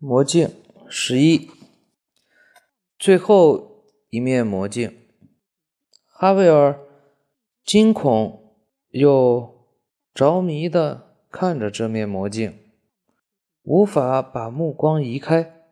[0.00, 0.54] 魔镜
[0.88, 1.50] 十一，
[3.00, 4.96] 最后一面魔镜。
[6.06, 6.78] 哈维尔
[7.64, 8.54] 惊恐
[8.90, 9.66] 又
[10.14, 12.56] 着迷的看着这面魔镜，
[13.64, 15.66] 无法把目光移开。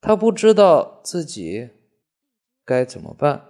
[0.00, 1.70] 他不知道自己
[2.64, 3.44] 该怎么办，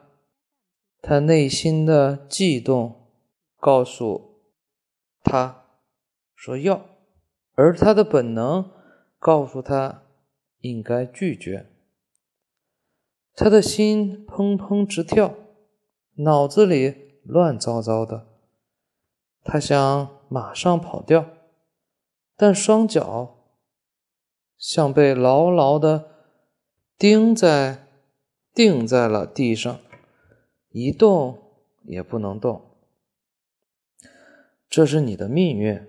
[1.00, 3.08] 他内心的悸动
[3.58, 4.42] 告诉
[5.22, 5.64] 他
[6.34, 6.84] 说要，
[7.54, 8.76] 而他的本能。
[9.18, 10.02] 告诉他
[10.60, 11.66] 应该拒绝。
[13.34, 15.34] 他的心砰砰直跳，
[16.14, 18.26] 脑子里乱糟糟的。
[19.44, 21.28] 他想马上跑掉，
[22.36, 23.44] 但双脚
[24.56, 26.08] 像被牢牢的
[26.98, 27.86] 钉在、
[28.54, 29.78] 钉在了地上，
[30.70, 31.38] 一动
[31.84, 32.62] 也不能动。
[34.68, 35.86] 这是你的命运，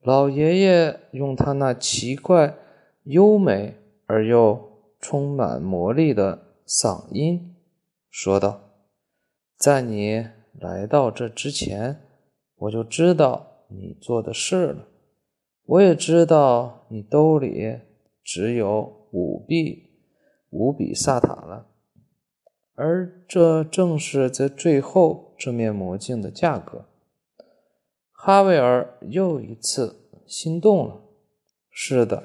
[0.00, 2.56] 老爷爷用他那奇怪。
[3.04, 3.74] 优美
[4.06, 7.56] 而又充满魔力的嗓音
[8.10, 8.60] 说道
[9.56, 10.26] ：“在你
[10.58, 12.00] 来到这之前，
[12.56, 14.88] 我就知道你做的事了。
[15.64, 17.78] 我也知道你兜里
[18.22, 19.90] 只有五币
[20.50, 21.66] 五比萨塔了，
[22.74, 26.86] 而这正是在最后这面魔镜的价格。”
[28.12, 31.00] 哈维尔又一次心动了。
[31.70, 32.24] 是的。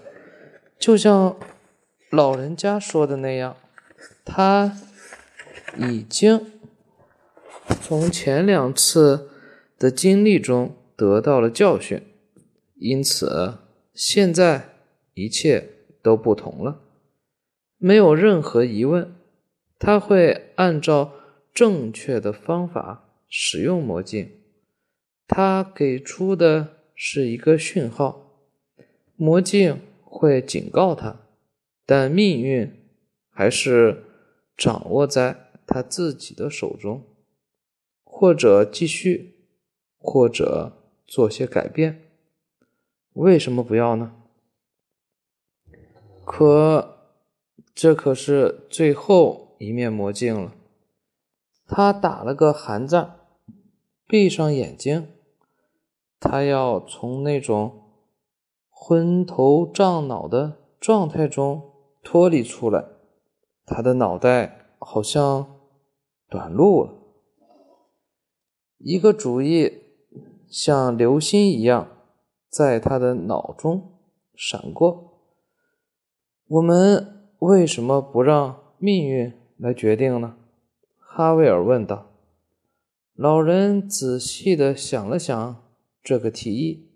[0.84, 1.40] 就像
[2.10, 3.56] 老人家说的那样，
[4.26, 4.78] 他
[5.78, 6.52] 已经
[7.82, 9.30] 从前两次
[9.80, 12.04] 的经历中得到了教训，
[12.76, 13.60] 因此
[13.94, 14.72] 现在
[15.14, 15.70] 一切
[16.02, 16.82] 都不同了。
[17.78, 19.16] 没有任何疑问，
[19.80, 21.14] 他会按照
[21.54, 24.30] 正确的方法使用魔镜。
[25.30, 28.34] 他给出的是一个讯号，
[29.16, 29.80] 魔镜。
[30.16, 31.22] 会警告他，
[31.88, 32.72] 但命运
[33.32, 34.04] 还是
[34.56, 37.04] 掌握在他自己的手中。
[38.06, 39.48] 或者继续，
[39.98, 40.72] 或者
[41.08, 42.12] 做些改变。
[43.14, 44.14] 为什么不要呢？
[46.24, 47.00] 可
[47.74, 50.54] 这可是最后一面魔镜了。
[51.66, 53.20] 他打了个寒战，
[54.08, 55.08] 闭上眼睛。
[56.20, 57.83] 他要从那种。
[58.86, 61.72] 昏头胀脑的状态中
[62.04, 62.84] 脱离出来，
[63.66, 65.62] 他的脑袋好像
[66.28, 66.92] 短路了。
[68.80, 69.84] 一个主意
[70.50, 71.88] 像流星一样
[72.50, 73.94] 在他的脑中
[74.36, 75.14] 闪过。
[76.50, 80.36] 我们为什么不让命运来决定呢？
[81.00, 82.08] 哈维尔问道。
[83.16, 85.64] 老人仔细的想了想
[86.04, 86.90] 这个提议。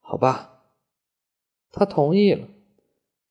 [0.00, 0.51] 好吧。
[1.72, 2.46] 他同意了。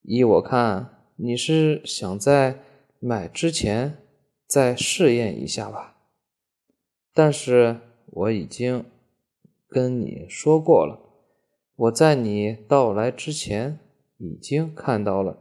[0.02, 2.58] 依我看，你是想在
[2.98, 3.98] 买之前
[4.46, 5.96] 再试验一下吧？
[7.14, 8.84] 但是我已经
[9.68, 10.98] 跟你说过了，
[11.76, 13.78] 我在你到来之前
[14.18, 15.38] 已经看到了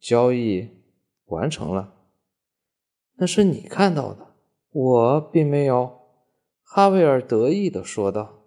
[0.00, 0.68] 交易
[1.26, 1.94] 完成了。
[3.16, 4.34] 那是你看到的，
[4.70, 5.98] 我并没有。
[6.62, 8.44] 哈维尔得意地说道。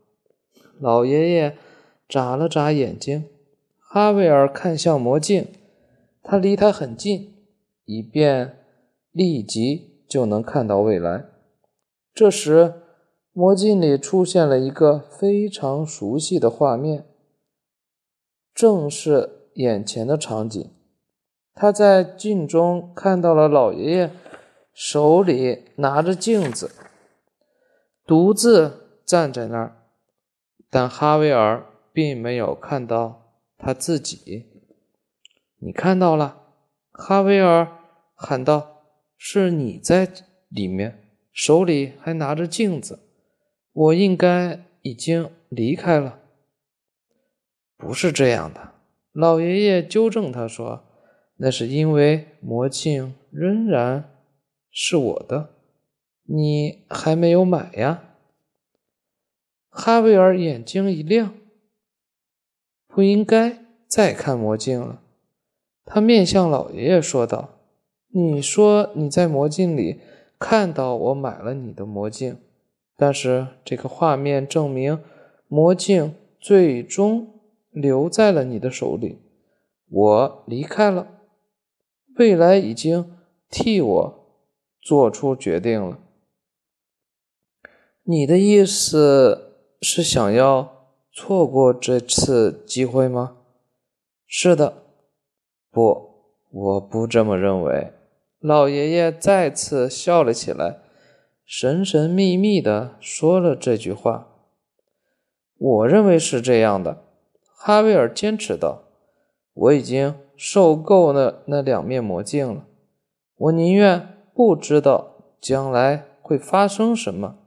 [0.79, 1.57] 老爷爷
[2.07, 3.27] 眨了眨眼睛。
[3.93, 5.49] 哈维尔看向魔镜，
[6.23, 7.35] 他离他很近，
[7.83, 8.57] 以便
[9.11, 11.25] 立即就能看到未来。
[12.13, 12.75] 这时，
[13.33, 17.03] 魔镜里出现了一个非常熟悉的画面，
[18.53, 20.71] 正是眼前的场景。
[21.53, 24.11] 他在镜中看到了老爷爷
[24.73, 26.71] 手里拿着镜子，
[28.07, 29.75] 独自站在那儿，
[30.69, 33.20] 但哈维尔并没有看到。
[33.63, 34.47] 他自己，
[35.59, 36.39] 你看到了？
[36.91, 37.67] 哈维尔
[38.15, 38.81] 喊道
[39.17, 40.11] ：“是你在
[40.49, 42.99] 里面，手里还拿着镜子。
[43.71, 46.19] 我应该已经离开了。”
[47.77, 48.73] 不是这样的，
[49.11, 50.83] 老爷爷纠正他说
[51.37, 54.09] ：“那是因为魔镜仍然
[54.71, 55.51] 是我的，
[56.23, 58.03] 你还没有买呀。”
[59.69, 61.35] 哈维尔眼睛一亮。
[62.93, 63.57] 不应该
[63.87, 65.01] 再看魔镜了，
[65.85, 67.57] 他面向老爷爷说道
[68.11, 70.01] ：“你说你在魔镜里
[70.37, 72.37] 看到我买了你的魔镜，
[72.97, 75.01] 但是这个画面证明
[75.47, 77.39] 魔镜最终
[77.69, 79.19] 留在了你的手里。
[79.89, 81.07] 我离开了，
[82.17, 83.17] 未来已经
[83.49, 84.27] 替我
[84.81, 85.97] 做出决定了。
[88.03, 90.79] 你的意思是想要？”
[91.13, 93.35] 错过这次机会吗？
[94.25, 94.83] 是的，
[95.69, 96.09] 不，
[96.49, 97.91] 我不这么认为。
[98.39, 100.79] 老爷爷再次笑了起来，
[101.45, 104.29] 神神秘秘的说了这句话。
[105.57, 107.03] 我认为是这样的，
[107.55, 108.83] 哈维尔坚持道。
[109.53, 112.65] 我已经受够了那两面魔镜了，
[113.35, 117.37] 我宁愿不知道将来会发生什么。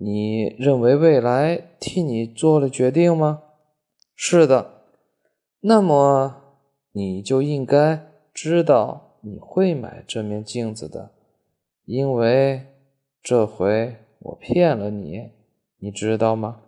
[0.00, 3.42] 你认为未来替你做了决定吗？
[4.14, 4.84] 是的。
[5.60, 6.36] 那么
[6.92, 11.10] 你就应该知道你会买这面镜子的，
[11.84, 12.64] 因为
[13.20, 15.30] 这回我骗了你，
[15.80, 16.60] 你知道吗？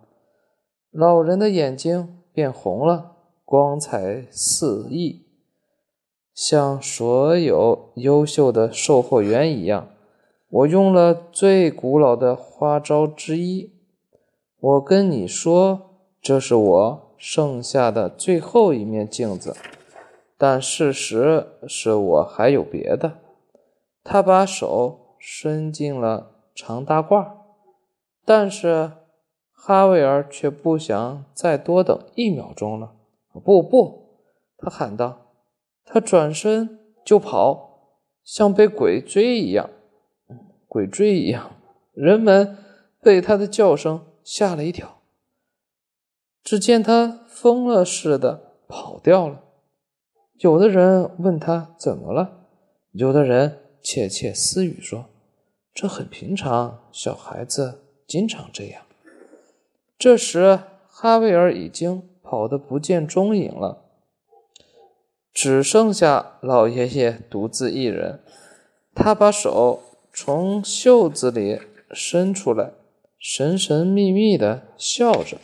[0.91, 5.25] 老人的眼睛变红了，光彩四溢，
[6.33, 9.87] 像所有优秀的售货员一样。
[10.51, 13.71] 我用了最古老的花招之一。
[14.59, 19.55] 我跟你说，这是我剩下的最后一面镜子，
[20.37, 23.19] 但事实是我还有别的。
[24.03, 27.25] 他把手伸进了长大褂，
[28.25, 28.91] 但是
[29.53, 32.91] 哈维尔却不想再多等一秒钟了。
[33.45, 34.17] 不不，
[34.57, 35.27] 他喊道，
[35.85, 39.69] 他转身就跑，像被鬼追一样。
[40.73, 41.57] 鬼追一样，
[41.91, 42.57] 人们
[43.01, 45.01] 被他的叫声吓了一跳。
[46.45, 49.43] 只见他疯了似的跑掉了。
[50.39, 52.47] 有的人问他怎么了，
[52.93, 55.07] 有的人窃窃私语说
[55.75, 58.83] ：“这很平常，小孩子经常这样。”
[59.99, 60.57] 这时，
[60.87, 63.83] 哈维尔已经跑得不见踪影了，
[65.33, 68.21] 只剩下老爷爷独自一人。
[68.95, 69.81] 他把手。
[70.13, 71.59] 从袖子里
[71.91, 72.73] 伸出来，
[73.17, 75.37] 神神秘秘的笑着。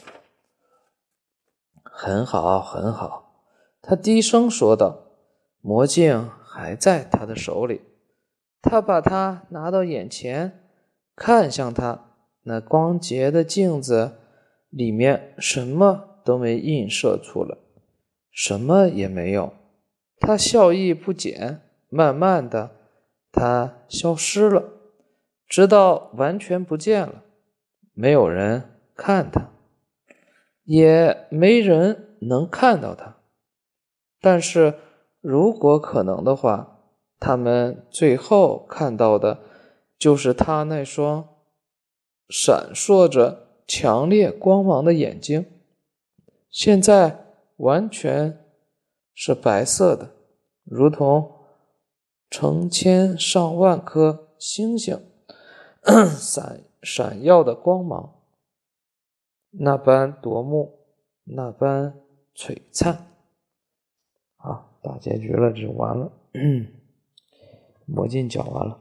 [1.84, 3.44] 很好，很好，
[3.82, 5.04] 他低声说道。
[5.62, 7.82] 魔镜还在他的手里，
[8.62, 10.64] 他把它拿到眼前，
[11.16, 14.14] 看向他那光洁的镜子，
[14.70, 17.58] 里面什么都没映射出来，
[18.32, 19.52] 什么也没有。
[20.20, 22.77] 他笑意不减，慢慢的。
[23.40, 24.64] 他消失了，
[25.48, 27.24] 直到完全不见了。
[27.94, 29.52] 没有人看他，
[30.64, 33.18] 也没人能看到他。
[34.20, 34.74] 但是
[35.22, 36.80] 如果可能的话，
[37.20, 39.40] 他们最后看到的，
[40.00, 41.30] 就是他那双
[42.30, 45.46] 闪烁着强烈光芒的眼睛。
[46.50, 47.26] 现在
[47.58, 48.44] 完全
[49.14, 50.10] 是白色的，
[50.64, 51.37] 如同。
[52.30, 55.00] 成千上万颗星星
[56.20, 58.14] 闪闪耀的光芒，
[59.52, 60.80] 那般夺目，
[61.24, 62.00] 那般
[62.36, 63.08] 璀璨。
[64.38, 66.12] 啊，大结局了，就完了。
[67.86, 68.80] 魔镜讲完了。